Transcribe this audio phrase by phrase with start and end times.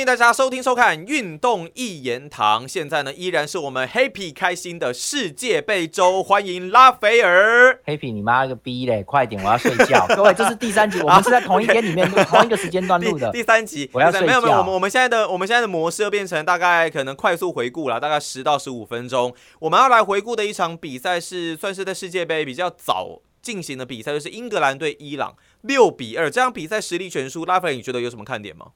[0.00, 2.64] 欢迎大家收听收看《运动一言堂》。
[2.66, 7.78] 现在呢，依然是我们 Happy 开心的世界杯周，欢迎拉斐尔。
[7.84, 9.02] Happy 你妈个逼嘞！
[9.04, 10.06] 快点，我要睡觉。
[10.16, 13.40] 各位，这是第三集，我们是在同一天里面录，同一个时间段录的第。
[13.40, 19.34] 第三集，我要睡觉没有没有，我们我们现在的我们现在的模式又变成大概可能快速回顾了，大概十到十五分钟。
[19.58, 27.44] 我们要来回顾的一场比赛是算是在世界杯比较早进行的比赛，就是英格兰对伊朗六比二这场比赛实力悬殊。
[27.44, 28.68] 拉斐尔，你觉得有什么看点吗？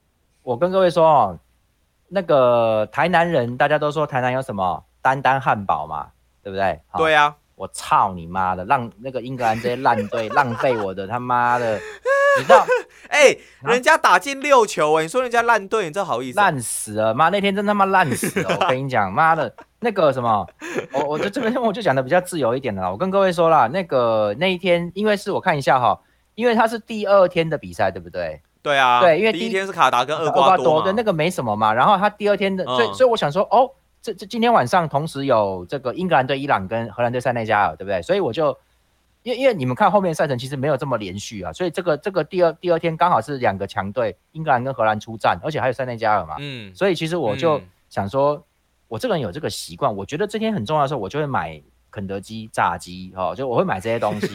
[0.44, 1.38] 我跟各位说哦，
[2.08, 6.08] 那个台南人，大家都说台南有什么丹丹汉堡嘛，
[6.42, 6.80] 对不对？
[6.88, 11.80] 好对啊，我操你妈的，让那个英格兰这些烂队浪费我的他妈的，
[12.38, 12.64] 你知道
[13.08, 13.30] 哎、
[13.62, 16.38] 啊人家打进六球哎、你说人家烂队，你这好意思？
[16.38, 18.50] 烂死了，妈那天真他妈烂死了！
[18.60, 19.50] 我跟你讲，妈的，
[19.80, 20.46] 那个什么，
[20.92, 22.90] 我我就这边我就讲的比较自由一点的啦。
[22.90, 25.98] 我跟各位说啦，那个那一天，因为是我看一下哈，
[26.34, 28.42] 因为他是第二天的比赛，对不对？
[28.64, 33.70] 对啊，对因为第一天是卡达跟厄厄瓜多嘛的那个没什么嘛，然后他第二天的，所以嗯所以我想说，哦，
[34.02, 38.02] 这这今天晚上同时有这个英格兰对伊朗跟荷兰对塞内加尔，对不对？
[38.02, 38.56] 所以我就。
[39.22, 48.44] 因为因为你们看后面赛程其实没有这么连续啊，所以这个这个第二第二天刚好是两个强队，英格兰跟荷兰出战，而且还有塞内加尔嘛，嗯，所以其实我就嗯想说，
[48.86, 51.58] 我这个人有这个习惯，我觉得这天很重要的时候，我就会买
[51.94, 54.28] 肯德基炸鸡，哦，就我会买这些东西。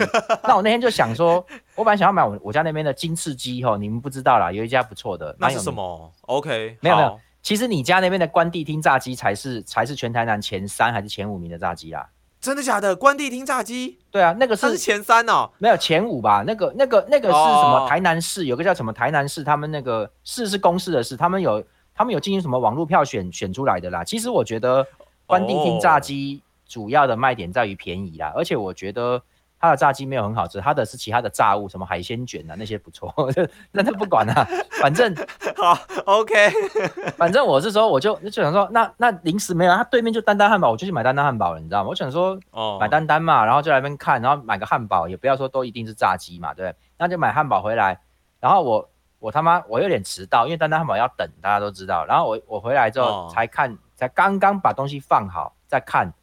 [0.43, 5.59] 那我那天就想说，我本来想要买我我家那边的金翅鸡，哈，你们不知道啦，有一家不错的，那有？
[5.59, 12.07] 什么？OK，没有没有其实你家那边的关帝厅炸鸡才是才是全台南前三还是前五名的炸鸡啦。
[12.39, 12.95] 真的假的？
[12.95, 15.49] 关帝厅炸鸡，对啊，那个是是前三哦。
[15.57, 16.41] 没有前五吧？
[16.47, 17.85] 那个那个那个是什么？
[17.85, 21.61] 哦台南市有个叫什么台南市，他们那个市是公示的市，他们有
[21.93, 24.05] 他们有进行什么网络票选选出来的啦。
[24.05, 24.87] 其实我觉得
[25.25, 29.21] 关帝厅炸鸡主要的卖点在于便宜啦，而且我觉得
[29.59, 33.13] 它的炸鸡没有很好吃，它的是其他的炸物，什么海鲜卷啊那些不错，
[33.73, 34.47] 那那不管啦、
[34.79, 35.13] 反正
[35.57, 36.33] 好，OK，
[37.17, 41.89] 反正我是说，我就就想说，那那零食没有，它对面就丹丹汉堡，我就去买丹丹汉堡了，你知道吗？
[41.89, 46.75] 我想说哦，买丹丹嘛，然后就来那边看，然后买个汉堡，也不要说都一定是炸鸡嘛，对不对？
[46.97, 47.99] 那就买汉堡回来，
[48.39, 52.05] 然后我我他妈我有点迟到，因为丹丹汉堡要等，大家都知道。
[52.05, 56.13] 然后我我回来之后哦才看，才刚刚把东西放好，再看，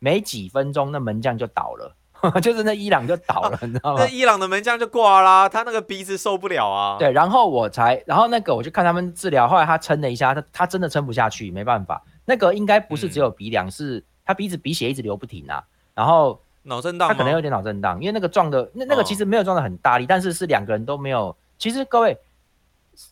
[0.00, 1.94] 没几分钟那门将就倒了，
[2.42, 4.08] 就是那伊朗就倒了，你知道吗 那？
[4.08, 12.02] 伊朗的门将就挂啦，他那个鼻子受不了啊。，对，然后我才，然后那个我就看他们治疗，后来他撑了一下，他他真的撑不下去，没办法。
[12.24, 15.62] 那个应该不是只有鼻梁，是他鼻子鼻血一直流不停啊。
[15.94, 21.36] 然后脑震荡他可能有点脑震荡，因为那个撞的那那个哦其实没有撞的很大力，但是是两个人都没有。
[21.58, 22.16] 其实各位，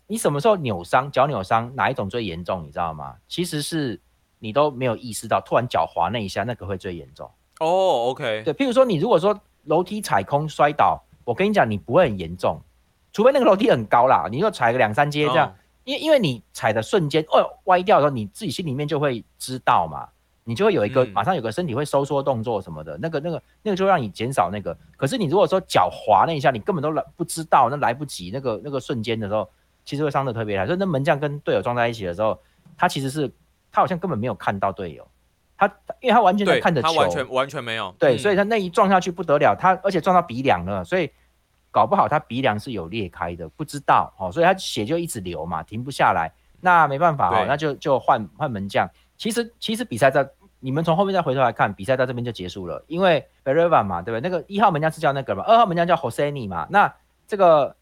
[0.06, 2.62] 你什么时候扭伤脚扭伤哪一种最严重？
[2.65, 3.16] 你知道吗？
[3.28, 4.00] 其实是
[4.38, 7.31] 你都没有意识到，突然脚滑那一下，那个会最严重。
[7.60, 12.60] 哦，OK，对，譬如说你如果说楼梯踩空摔倒，我跟你讲，你不会很严重，
[13.12, 15.54] 除非那个楼梯很高啦，你就踩个两三阶这样，哦
[15.84, 20.06] 因为因为你踩的瞬间，哦歪掉的时候，你自己心里面就会知道嘛，
[20.44, 24.77] 你就会有一个、嗯马上有个身体会收缩动作什么的，那个那个那个就让你减少那个。
[24.97, 29.48] 可是你如果说脚滑那一下，你根本都来不知道，那来不及，那个那个瞬间的时候，
[29.84, 30.66] 其实会伤的特别厉害。
[30.66, 32.38] 所以那门将跟队友撞在一起的时候，
[32.77, 33.31] 他其实是
[33.71, 35.06] 他好像根本没有看到队友，
[35.56, 35.67] 他
[36.01, 37.95] 因为他完全在，看着球，他完全完全没有。
[37.99, 41.11] 对，嗯所以他那一撞下去不得了，他而且撞到鼻梁了，所以
[41.71, 46.33] 搞不好他鼻梁是有裂开的，不知道哦，所以他血就一直流嘛，停不下来。
[46.61, 48.89] 那没办法哦，那就就换换门将。
[49.17, 50.28] 其实其实比赛在
[50.61, 54.28] 你们从后面再回头来看，比赛到这边就结束了，因为 b e r e v a 嘛，对不对？
[54.28, 56.93] 那个一号门将是叫那个嘛，二号门将叫 Hosseini 嘛，那
[57.28, 57.77] 这个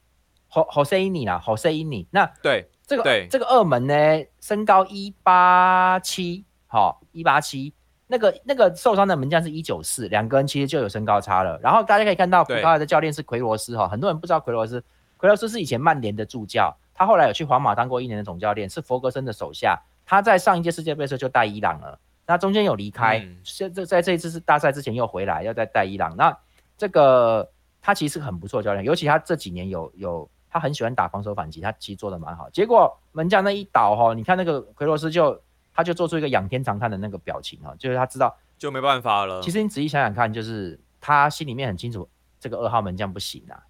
[0.50, 3.94] Ho Hosseini 啦，Hosseini，那对，这个对这个二门呢，
[4.40, 7.74] 身高一八七，好一八七，
[8.06, 11.58] 那个那个受伤的门将是一九四，两个人其实就有身高差了。
[11.62, 14.82] 然后大家可以看到，葡对萄牙的教练是奎罗斯哈，很多人不知道奎罗斯，
[15.16, 19.82] 奎罗斯是以前曼联的助教，他后来有去皇马当过一年的总教练，是弗格森的手下。
[20.04, 26.16] 他在上一届世界杯的时候就带伊朗了，那中间有离开嗯，现在在这一次是大赛之前又回来，要再带伊朗。
[26.16, 26.38] 那
[26.78, 27.50] 这个
[27.82, 32.48] 他其实是很不错的教练，尤其他这几年有有他很喜欢打防守反击，他其实做的蛮好。
[32.48, 35.38] 结果门将那一倒哈，你看那个奎罗斯就
[35.74, 39.42] 他就做出一个仰天长叹的那个表情哈，就是他知道，就没办法了。
[39.42, 42.08] 其实你仔细想想看，就是他心里面很清楚
[42.40, 43.60] 这个二号门将不行啊，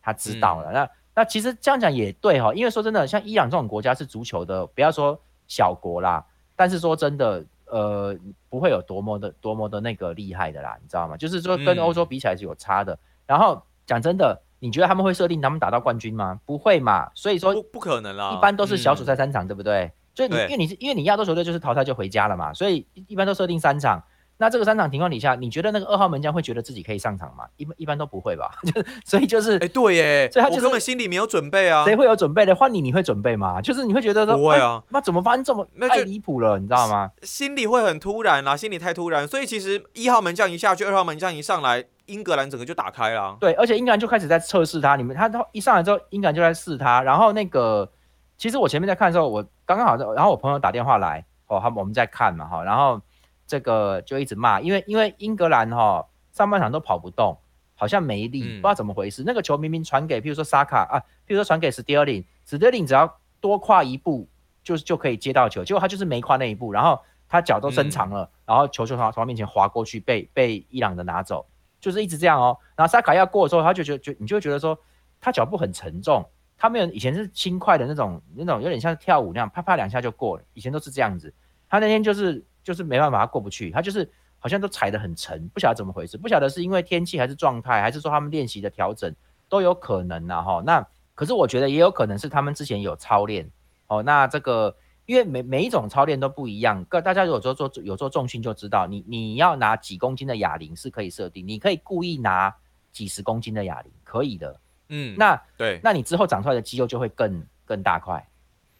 [0.00, 0.72] 他知道了。
[0.72, 6.24] 那那其实这样讲也对哈，因为说真的，像伊朗这种国家是足球的，不要说小国啦，
[6.56, 8.16] 但是说真的，呃，
[8.48, 11.16] 不会有多么的多么的那个厉害的啦，你知道吗？
[11.18, 12.98] 就是说跟嗯欧洲比起来是有差的。
[13.26, 16.40] 然后讲真的，你觉得他们会设定他们打到冠军吗？
[16.46, 17.10] 不会嘛。
[17.14, 19.92] 所以说不不可能啦，一般都是小组嗯赛三场，对不对？
[20.14, 24.02] 所以你因为你是因为你亚洲球队就是淘汰就回家了嘛，所以一一般都设定三场。
[24.36, 27.44] 那这个三场情况底下，你觉得那个二号门将会觉得自己可以上场吗？
[27.56, 28.50] 一般一般都不会吧。
[28.66, 31.84] 就所以就是，哎，对耶，所以他就根本心里没有准备啊。
[31.84, 32.52] 谁会有准备的？
[32.52, 33.60] 换你，你会准备吗？
[33.62, 37.12] 就是你会觉得说，不会啊哎那怎么发生这么太离谱了，你知道吗？
[37.22, 43.36] 心里会很突然啦，心里太突然，所以其实一号门将一下去，二号门将一上来，英格兰整个就打开了。
[43.40, 47.90] 对，而且英格兰就开始在测试他，你们他他一上来之后，英格兰就在试他，然后那个
[48.36, 53.00] 其实我前面在看的时候，我刚刚好在，然后我朋友打电话来，哦，他们我们在看嘛哈，然后
[53.46, 57.36] 这个就一直骂，因为因为英格兰哈上半场都跑不动，
[57.74, 64.28] 好像没力，嗯不知道怎么回事，那个球明明传给，譬如说萨卡啊，譬如说传给史蒂尔林，史蒂尔林只要多跨一步
[64.62, 71.46] 就是就可以接到球，结果他就是没跨那一步，然后他脚都伸长了，然后球就从他从他面前滑过去，被被伊朗的拿走。
[71.84, 72.56] 就是一直这样哦。
[72.74, 74.78] 然后萨卡要过的时候，他就觉得觉你就觉得说，
[75.20, 76.24] 他脚步很沉重，
[76.56, 80.42] 他没有以前是轻快的那种那种有点像跳舞那样，啪啪两下就过了。
[80.54, 81.32] 以前都是这样子，
[81.68, 89.14] 他那天就是就是没办法，他过不去，他就是好像都踩得很沉，不晓得怎么回事，不晓得是因为天气还是状态，还是说他们练习的调整
[89.50, 90.62] 都有可能呐、哈。
[90.64, 93.50] 那可是我觉得也有可能是他们之前有操练
[93.88, 94.02] 哦。
[94.02, 94.74] 那这个
[95.06, 102.54] 因为每每一种操练都不一样，各大家有时候做有做重训就知道，你你要拿几公斤的哑铃是可以设定，你可以故意拿
[102.92, 104.60] 几十公斤的哑铃，可以的。
[104.88, 108.26] 嗯，那对，那你之后长出来的肌肉就会更更大块，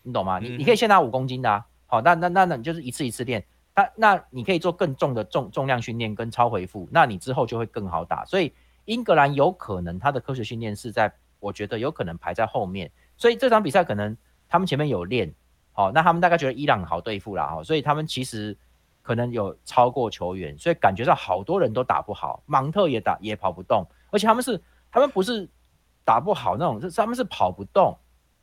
[0.02, 0.38] 你懂吗？
[0.38, 3.44] 你嗯你可以先拿五公斤的、啊，好，那那那那你就是一次一次练，
[3.74, 8.24] 那那你可以做更重的重重量训练跟超回复，那你之后就会更好打。
[8.24, 8.52] 所以
[8.84, 14.16] 英格兰有可能他的科学训练是在，我觉得有可能排在后面，所以这场比赛可能
[14.46, 15.34] 他们前面有练，
[15.76, 18.56] 好，那他们大概觉得伊朗好对付啦，哈，所以他们其实
[19.02, 25.46] 可能有超过球员，所以感觉到好多人都打不好，芒特也打也跑不动，而且他们是他们不是
[26.04, 27.98] 打不好那种，是他们是跑不动，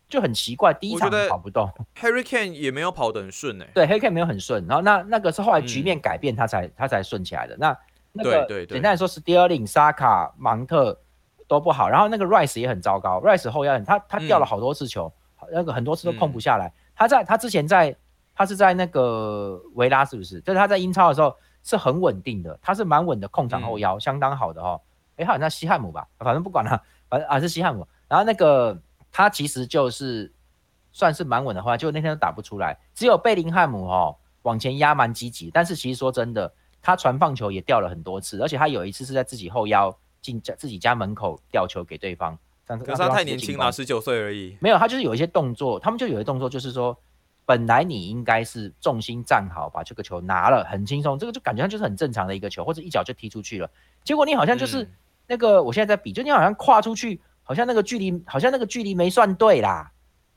[0.09, 5.65] 就很奇怪，第一场跑不动，Harry Kane 也没有跑得很顺哎、 对，，Harry Kane 没有很顺，然后那那个是后来嗯。
[5.65, 7.55] 局面改变，他才、他才顺起来的。
[7.57, 7.77] 那
[8.11, 8.75] 那个对对对。
[8.75, 10.99] 简单来说，Sterling、沙卡、芒特
[11.47, 14.47] 都不好，然后那个 Rice 也很糟糕，Rice 后腰很他他掉了嗯。
[14.47, 15.11] 好多次球，
[15.53, 16.73] 那个很多次都控不下来。
[17.01, 17.95] 他在他之前在
[18.35, 20.39] 他是在那个维拉是不是？
[20.41, 24.79] 就是他在英超的时候是很稳定的，他是蛮稳的控场后腰，相当好的哦。
[25.15, 27.87] 诶，他好像西汉姆吧，反正不管了， 反正啊是西汉姆。
[28.07, 28.79] 然后那个
[29.11, 30.31] 他其实就是
[30.91, 36.53] 算是蛮稳的话，就那天都打不出来，只有贝林汉姆哦往前压蛮积极，但是其实说真的，
[36.83, 44.55] 他传放球也掉了很多次，而且他有一次是在自己后腰进家自己家门口吊球给对方，可是他太年轻了，了，十九岁而已。
[44.59, 46.97] 没有，他就是有一些动作，他们就有一些动作，就是说，
[47.45, 53.69] 本来你应该是重心站好，把这个球拿了，很轻松，这个就感觉上就是很正常的一个球，或者一脚就踢出去了。
[54.03, 54.91] 结果你好像就是、嗯
[55.27, 59.89] 那个，我现在在比，就你好像跨出去，好像那个距离，好像那个距离没算对啦。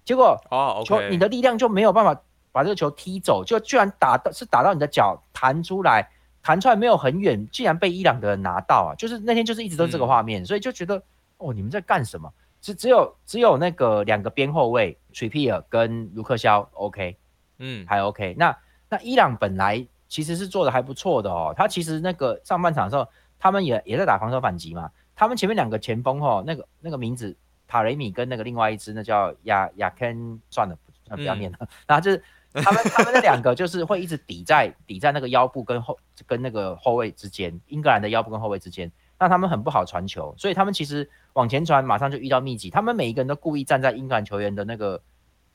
[0.04, 2.20] 结果哦球你的力量就没有办法
[2.52, 6.08] 把这个球踢走，就居然打到是打到你的脚弹出来，
[6.42, 8.94] 弹出来没有很远，竟然被伊朗的人拿到啊！
[8.96, 11.02] 就是那天就是一直都是这个嗯画面，所以就觉得
[11.38, 12.32] 哦，你们在干什么？
[12.60, 17.16] 只只有只有那个两个边后卫 Trippier 跟卢克肖 OK
[17.58, 18.34] 嗯，还 OK。
[18.38, 18.56] 那
[18.88, 23.06] 那伊朗本来其实是做的还不错的哦，他其实那个上半场的时候，
[23.38, 27.36] 他们也也在打防守反击嘛，他们前面两个前锋哦，那个那个名字
[27.68, 30.74] 塔雷米跟那个另外一只那叫亚亚肯，算了，
[31.08, 31.58] 不不要念了。
[31.86, 32.22] 然后就是
[32.54, 45.00] 他们他们那两个就是会一直抵在抵在那个腰部跟后跟那个后卫之间，英格兰的腰部跟后卫之间，那他们很不好传球，所以他们其实往前传马上就遇到密集，他们每一个人都故意站在英格兰球员的那个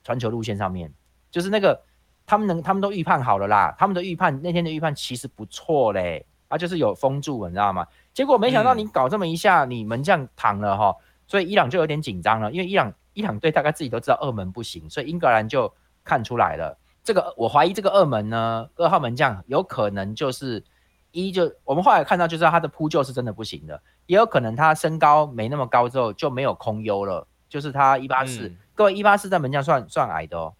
[0.03, 0.93] 传球路线上面，
[1.29, 1.81] 就是那个
[2.25, 7.85] 他们能他们都预判好了啦，他们的预判那天的预判其实不错嘞，啊就是有封住，你知道吗？
[8.13, 10.95] 结果没想到嗯你搞这么一下，你门将躺了哈，
[11.27, 15.73] 所以伊朗就有点紧张了，因为伊朗伊朗队大概自己都知道二门不行，所以英格兰就
[16.03, 16.77] 看出来了。
[17.03, 20.63] 这个我怀疑这个二门呢，二号门将有可能就是
[21.11, 30.53] 一就我们后来看到就知道他的扑救是真的不行的，也有可能他身高没那么高之后就没有空优了，就是他一八四嗯，各位一八四在门将算算矮的哦，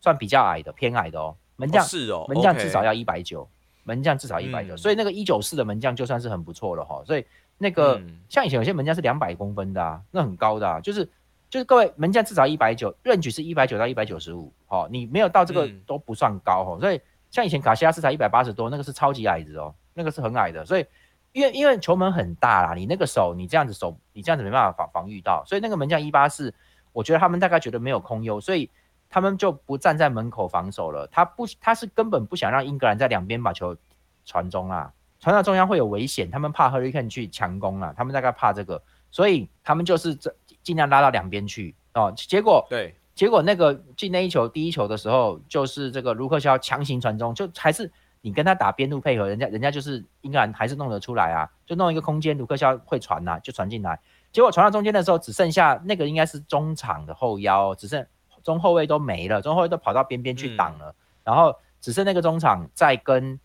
[0.00, 3.48] 算比较矮的偏矮的哦，门将哦是哦，门将至少要一百九，
[3.84, 7.02] 门将至少一百九，嗯所以那个一九四的门将就算是很不错了哈。
[7.06, 7.24] 所以
[7.58, 11.08] 那个、嗯像以前有些门将是两百公分的啊，那很高的啊，就是
[11.48, 16.78] 就是各位门将至少一百九，任举是一百九到一百九十五，哦，你没有到这个嗯都不算高哦。
[16.80, 20.84] 所以像以前卡西亚斯才一百八十多，那个是超级矮子哦，那个是很矮的，所以。
[21.32, 26.54] 因为因为球门很大啦，你那个手你这样子手你这样子没办法防防御到，所以那个门将一八四，
[26.92, 28.70] 我觉得他们大概觉得没有空优，所以
[29.10, 31.08] 他们就不站在门口防守了。
[31.10, 33.76] 他不，他是根本不想让英格兰在两边把球
[34.24, 40.32] 传中啦，传到中央会有危险，他们怕 Hurricane 去强攻啦，他们大概怕这个，所以他们就是这
[40.62, 42.12] 尽量拉到两边去哦。
[42.16, 47.90] 结果对，结果那个进那一球第一球的时候，就是这个卢克肖强行传中，就还是
[48.24, 54.00] 你跟他打边路配合，人家人家就是英格兰还是弄得出来啊，就弄一个空间，卢克肖会传呐，就传进来。
[54.32, 58.06] 结果传到中间的时候，只剩下那个应该是中场的后腰，只剩
[58.42, 63.38] 中后卫都没了，中后卫都跑到边边去挡了，然后只剩那个中场在跟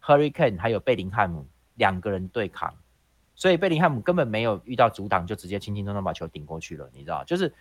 [0.00, 1.44] Hurricane 还有贝林汉姆
[1.74, 2.72] 两个人对抗，
[3.34, 7.24] 所以贝林汉姆根本没有遇到阻挡，就直接轻轻松松把球顶过去了，你知道？
[7.24, 7.52] 就是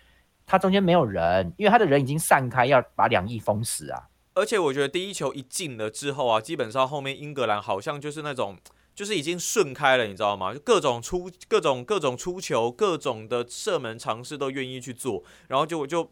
[0.45, 4.07] 他中间没有人，因为他的人已经散开，要把两翼封死啊。
[4.39, 8.57] 而且我觉得第一球一进了之后啊，基本上后面英格兰好像就是那种，
[8.95, 10.53] 就是已经顺开了，你知道吗？
[10.53, 16.09] 就各种出、各种各种出球、各种的射门尝试都愿意去做，然后就就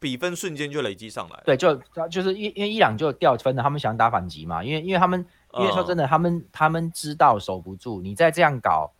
[0.00, 1.42] 比分瞬间就累积上来。
[1.44, 1.74] 对，就
[2.10, 8.92] 就是因因为伊朗就掉分了，他们想打反击嘛，因为因为他们因为说真的，他们他们知道守不住，你再这样搞，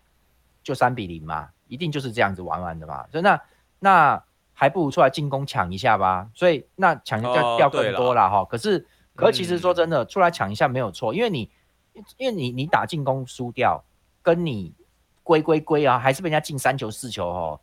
[0.63, 3.07] 就三比零嘛，一定就是这样子玩完的嘛。
[3.11, 3.41] 所以那
[3.81, 4.25] 那。
[4.61, 8.45] 还不如出来进攻抢一下吧，所以那抢一下掉更多了哈。
[8.45, 8.85] 可是，
[9.15, 11.49] 可是其实说真的，出来抢一下没有错，因为你，
[12.17, 13.85] 因为你你打进攻输掉，
[14.21, 14.75] 跟你
[15.23, 17.61] 归归归啊，还是被人家进三球四球哦，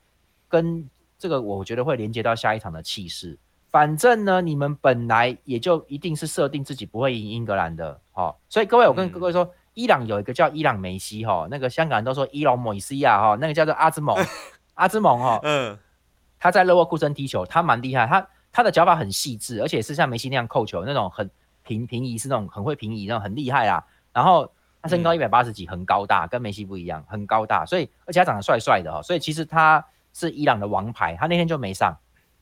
[0.47, 3.37] 跟这个我觉得会连接到下一场的气势。
[3.69, 14.15] 反正呢，你们本来也就一定是设定自己不会赢英格兰的哈，所以各位我跟各位说，伊朗有一个叫伊朗梅西哈，那个香港人都说伊朗梅西啊哈，那个叫做阿兹蒙，
[14.75, 15.77] 阿兹蒙哈，嗯。
[16.45, 21.27] 他在勒沃库森踢球，他蛮厉害，他他的脚法很细致，而且是像梅西那样扣球，那种很
[21.63, 23.83] 平平移是那种很会平移，那种很厉害啦。
[24.13, 24.47] 然后
[24.79, 29.83] 他身高一百八十几，很高大，跟梅西不一样，很高大，所以而且他长得帅帅的哦，所以其实他
[30.13, 31.97] 是伊朗的王牌，他那天就没上，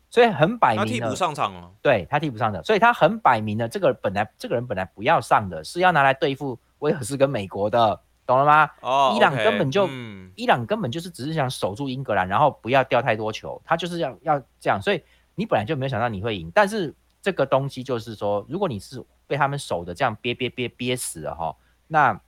[0.09, 8.01] 所以很摆明他替补上场了，对他替补上的，所以他很摆明了，这个本来这个人本来不要上的，是要拿来对付威尔士跟美国的。
[8.25, 8.69] 懂了吗？
[8.81, 9.87] 哦，伊朗根本就，
[10.35, 15.03] 伊朗根本就是只是想守住英格兰，然后不要掉太多球，他就是要要这样，所以
[15.35, 21.55] 你本来就没有想到你会赢，但是这个东西就是说，如果你是被他们守的这样憋憋憋憋死了哈，
[21.87, 22.19] 那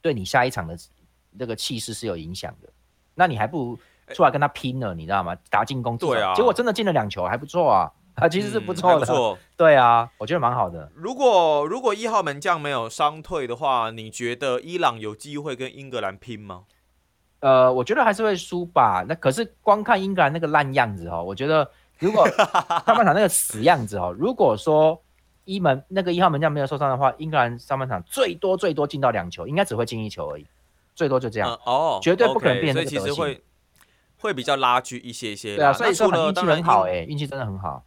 [0.00, 0.76] 对你下一场的
[1.38, 2.68] 这个气势是有影响的，
[3.14, 3.78] 那你还不如
[4.14, 5.36] 出来跟他拼了，你知道吗？
[5.50, 7.92] 打进攻，对啊，结果真的进了两球，还不错啊。
[8.20, 10.90] 啊，其实是不错的，不错， 对啊，我觉得蛮好的。
[10.94, 16.62] 如果如果一号门将没有伤退的话，你觉得伊朗有机会跟英格兰拼吗？
[17.40, 19.04] 呃，我觉得还是会输吧。
[19.06, 22.26] 那可是光看英格兰那个烂样子哦，我觉得如果
[22.86, 24.98] 上半场那个死样子哦，如果说
[25.44, 30.46] 一门那个一号门将没有受伤的话，英格兰上半场最多最多进到两球，应该只会进一球而已，
[30.94, 33.42] 最多就这样哦，绝对不可能变那个德会
[34.18, 35.56] 会比较拉锯一些些。
[35.56, 37.84] 对啊，所以说运气很好哎，运气真的很好。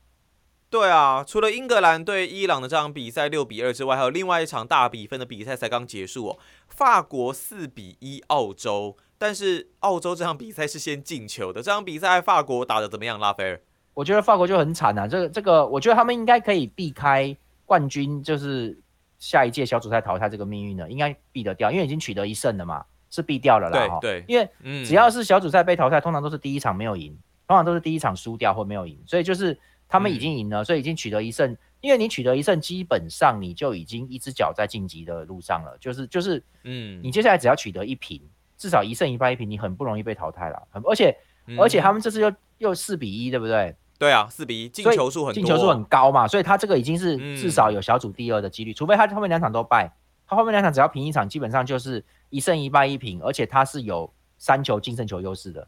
[0.69, 6.37] 对啊，除了英格兰对伊朗的这场比赛六比二之外，还有另外一场大比分的比赛才刚结束哦。
[6.67, 11.63] 法国四比一澳洲，但是澳洲这场比赛是先进球的。
[11.63, 13.19] 这场比赛法国打的怎么样？
[13.19, 13.59] 拉斐尔？
[13.95, 15.07] 我觉得法国就很惨啊。
[15.07, 17.35] 这个这个，我觉得他们应该可以避开
[17.65, 18.79] 冠军，就是
[19.17, 23.97] 下一届小组赛淘汰这个命运的，应该避得掉，因为已经取得一胜了嘛，是避掉了啦。
[23.99, 29.57] 对对，因为只要是小组赛被淘汰，通常都是第一场没有赢，通常都是第一场输掉或没有赢，所以就是。
[29.89, 31.57] 他们已经赢了，所以已经取得一胜。
[31.81, 35.77] 因为你取得一胜，基本上你就已经一只脚在晋级的路上了。
[35.79, 38.21] 就是就是，嗯，你接下来只要取得一平，
[38.57, 40.61] 至少一胜一败一平，你很不容易被淘汰了。
[40.71, 41.17] 很而且
[41.57, 43.73] 而且他们这次又又四比一，对不对？
[43.97, 48.73] 对啊，四比一，进球数很进球数很高嘛，所以他这个已经是至少有小组第二的几率。
[48.73, 49.89] 除非他后面两场都败，
[50.27, 55.65] 他后面两场只要平一场，基本上就是一胜一败一平，而且他是有三球净胜球优势的，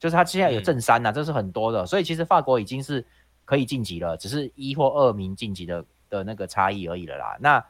[0.00, 1.86] 就是他现在有正三呐，这是很多的。
[1.86, 3.06] 所以其实法国已经是。
[3.52, 7.36] 可以晋级了，只是一或二名晋级的的那个差异而已了啦。
[7.38, 7.62] 那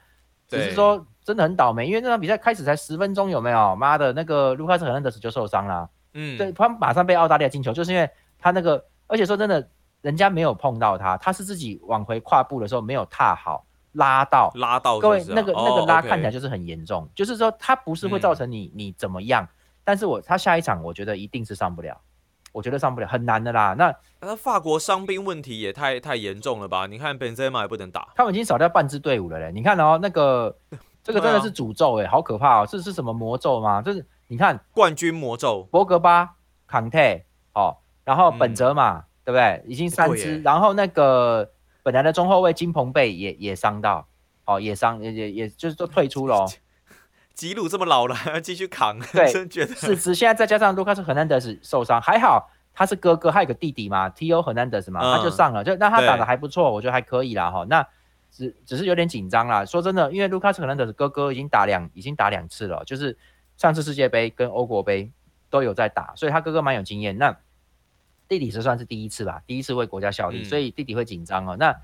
[0.46, 3.74] 只是说真的很倒霉，因为那场比赛开始才十分钟，有没有？
[3.74, 5.90] 妈的，那个卢卡斯·赫南德斯就受伤了。
[6.14, 8.08] 嗯，对，他马上被澳大利亚进球，就是因为
[8.38, 9.68] 他那个，而且说真的，
[10.02, 15.00] 人家没有碰到他，他是自己往回跨步的时候没有踏好，拉到拉到。
[15.00, 19.48] 各位，那个那个拉看起来就是很严重，就是说他不是会造成你你怎么样，
[19.82, 22.00] 但是我他下一场我觉得一定是上不了。
[22.52, 23.74] 我觉得上不了，很难的啦。
[23.76, 26.86] 那那法国伤兵问题也太太严重了吧？
[26.86, 29.50] 你看本泽马也不能打，他们已经少掉半支队伍了嘞。
[29.52, 30.54] 你看哦，那个
[31.02, 32.66] 这个真的是诅咒哎，好可怕哦！
[32.68, 33.82] 这是什么魔咒吗？
[33.82, 39.64] 就是你看冠军魔咒，博格巴、康泰哦，然后本泽马对不对？
[39.66, 41.50] 已经三支，然后那个
[41.82, 44.06] 本来的中后卫金鹏贝也也伤到，
[44.44, 46.46] 哦，也伤也也也就是都退出了。
[47.34, 50.14] 吉鲁这么老了还要 继续扛，对， 真觉得四支。
[50.14, 54.40] 现在再加上卢卡斯·赫南德斯受伤， 还好他是哥哥，还有个弟弟嘛，T.O.
[54.42, 57.66] 赫南德斯嘛，他就上了，就那他打的还不错，我觉得还可以啦哈。
[57.68, 57.86] 那
[58.30, 59.64] 只只是有点紧张啦。
[59.64, 63.16] 说真的，因为卢卡斯·赫南德斯哥哥已经打两已经打两次了，就是
[63.56, 65.10] 上次世界杯跟欧国杯
[65.50, 67.18] 都有在打，所以他哥哥蛮有经验。
[67.18, 67.36] 那
[68.28, 71.56] 弟弟是算是第一次吧，第一次为国家效力，所以弟弟会紧张哦。
[71.58, 71.74] 那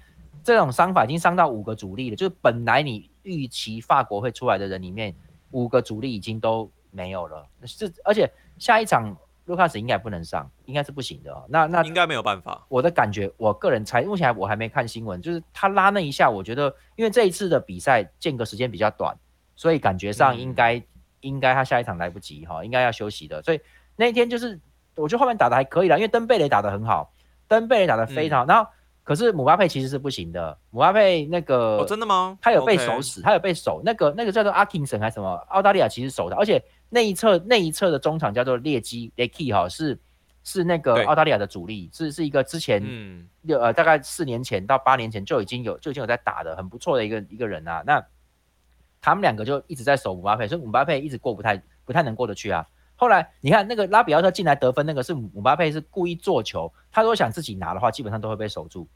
[0.42, 5.14] 这种伤法已经伤到五个主力了，就是本来你预期法国会出来的人里面，
[5.50, 7.46] 五个主力已经都没有了。
[7.64, 11.44] 是，而且下一场卢卡斯应该不能上，应该是不行的哦。
[11.48, 12.66] 那那应该没有办法。
[12.68, 19.16] 我的感觉，我个人猜，目前我还没看新闻，就是他拉那一下，我觉得因为这一次的比赛间隔时间比较短，
[19.56, 20.82] 所以感觉上应该
[21.20, 23.42] 应该他下一场来不及哈，应该要休息的。
[23.42, 23.60] 所以
[23.96, 24.60] 那一天就是
[24.96, 27.12] 我觉得后面打的还可以了，因为登贝雷打的很好，
[27.46, 28.70] 登贝雷打的非常好，然后。
[29.08, 32.38] 可是姆巴佩其实是不行的，姆巴佩那个哦，真的吗？
[32.42, 35.34] 他有被守死，他有被守，那个那个叫做阿金森还是什么？
[35.48, 39.98] 澳大利亚其实守的，而且那一侧那一侧的中场叫做列基列基哈，是
[40.44, 47.82] 是那个澳大利亚的主力，是是一个之前六呃大概四年前到八年前就已经有就已经有在打的很不错的一个一个人啊。
[47.86, 48.04] 那
[49.00, 52.66] 他们两个就一直在守姆巴佩，所以姆巴佩一直过不太不太能过得去啊。
[52.94, 58.86] 后来你看那个拉比奥特进来得分，那个是姆巴佩是故意做球，他如果想自己拿的话，基本上都会被守住。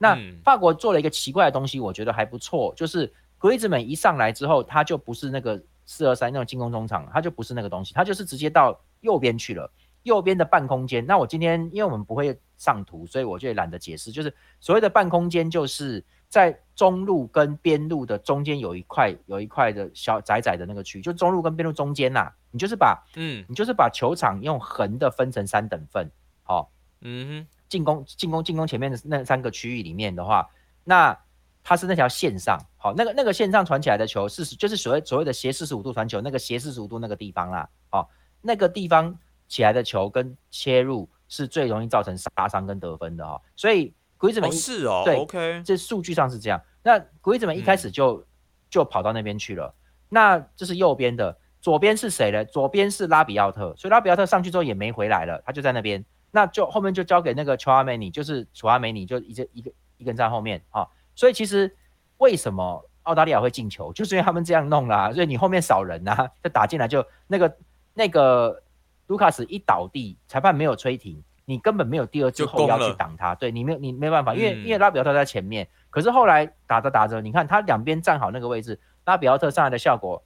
[0.00, 9.70] 好，那法国做了一个奇怪的东西，我觉得还不错，就是格里兹曼一上来之后，他就不是那个四二三那种进攻中场，他就不是那个东西，他就是直接到右边去了，
[10.02, 11.04] 右边的半空间。
[11.06, 26.10] 那我今天因为我们不会上图，所以我就懒得解释，就是所谓的半空间，就是在中路跟边路的中间有一块有一块的小窄窄的那个区，就中路跟边路中间呐，你就是把嗯，你就是把球场用横的分成三等份，
[26.42, 27.55] 好，嗯哼。
[27.68, 30.48] 进攻进攻进攻前面的那三个区域里面的话，
[30.84, 31.18] 那
[31.64, 38.08] 它是那条线上，好，那个那个线上传起来的球是就是所谓所谓的斜四十五度传球，那个斜四十五度那个地方啦，好，
[38.40, 39.18] 那个地方
[39.48, 48.24] 起来的球跟切入是最容易造成杀伤跟得分的哈，所以鬼子们是哦，对，OK，这数据上是这样，那鬼子们一开始就
[48.70, 49.74] 就跑到那边去了，
[50.08, 52.44] 那这是右边的，左边是谁呢？
[52.44, 56.04] 左边是拉比奥特，所以拉比奥特上去之后也没回来了，他就在那边。
[56.36, 60.86] 那就后面就交给那个乔阿梅尼，就是楚阿梅尼，就一个一个一个人在后面啊。
[61.14, 61.74] 所以其实
[62.18, 65.10] 为什么澳大利亚会进球，就是因为他们这样弄啦。
[65.14, 67.56] 所以你后面少人呐，就打进来就那个
[67.94, 68.62] 那个
[69.06, 73.34] 卢卡斯一倒地，裁判没有吹停，你根本没有第二次后腰去挡他。
[73.34, 75.66] 对你没有你没办法，因为因为拉比奥特在前面。
[75.88, 80.22] 可是后来打着打着，你看他两边站好那个位置，拉比奥特上来的效果，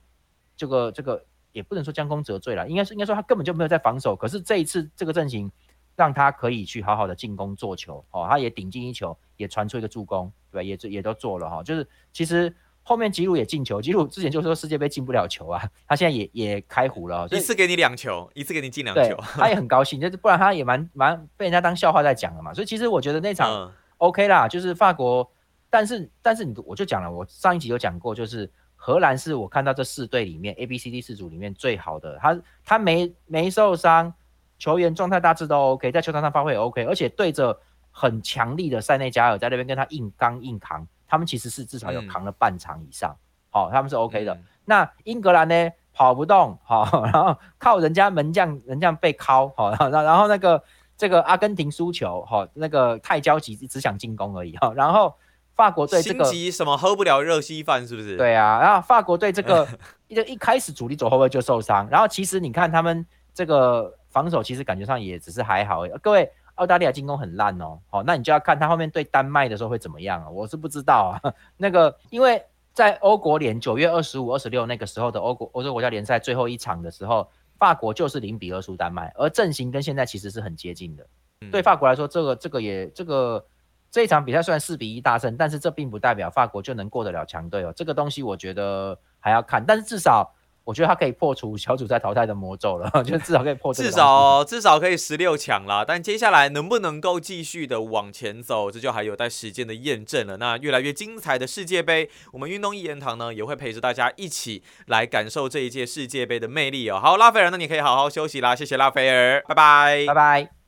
[0.57, 4.17] 这个这个也不能说将功折罪了，应该是应该说他根本就没有在防守。
[4.17, 5.53] 可是这一次这个阵型。
[6.01, 10.63] 让他可以去好好的进攻做球，哦，他也顶进一球，也传出一个助攻，对吧？
[10.63, 12.51] 也也都做了哈，就是其实
[12.83, 25.31] 后面吉鲁也进球，吉鲁之前就说世界杯进不了球啊， 他现在也也开胡了，一次给你两球，一次给你进两球，他也很高兴，就是不然他也蛮蛮被人家当笑话在讲了嘛，所以其实我觉得那场 OK 啦，就是法国，
[25.69, 34.15] 但是但是你我就讲了，我上一集有讲过，就是荷兰是我看到这四队里面 A B C D 四组里面最好的，他他没没受伤。
[34.61, 37.59] 球员状态大致都 OK，在球场上发挥也 OK，而且对着
[37.91, 43.17] 很强力的塞内加尔在那边跟他硬刚硬扛，他们其实是至少有扛了半场以上，
[43.49, 44.39] 好，他们是 OK 的。
[44.67, 50.63] 那英格兰呢，跑不动，好，然后靠人家门将门将被敲，好，然 后然后那个
[50.95, 55.15] 这个阿根廷输球，好，那个太焦急只想进攻而已，哈， 然后
[55.57, 58.19] 法国队这个什么喝不了热稀饭是不是？
[58.19, 59.67] 对啊，然后法国队这个
[60.07, 63.97] 一 一开始主力左后卫就受伤，然后其实你看他们这个。
[64.11, 70.29] 防守其实感觉上也只是还好，各位，澳大利亚进攻很烂哦，好，那你就要看他后面对丹麦的时候会怎么样啊？
[70.29, 72.45] 我是不知道啊， 那个因为
[72.75, 81.07] 在欧国联九月二十五、二十六那个时候的欧国欧洲国家联赛最后一场的时候，法国就是零比二输丹麦，而阵型跟现在其实是很接近的。
[81.53, 83.45] 对法国来说，这个这个也这个
[83.91, 87.73] 这一场比赛虽然四比一大胜，但是这并不代表法国就能过得了强队哦。
[87.75, 90.35] 这个东西我觉得还要看，但是至少。
[90.65, 93.73] 我觉得他可以破除小组赛淘汰的魔咒了， 就至少可以破。
[93.73, 100.37] 至少至少可以十六强啦，但接下来能不能够继续的往前走，这就还有待时间的验证了。
[100.37, 107.01] 那越来越精彩的世界杯，我们运动一言堂呢也会陪着大家一起来感受这一届世界杯的魅力哦。
[107.01, 110.60] 好，拉斐尔，那你可以好好休息啦，谢谢拉斐尔，拜拜，拜拜。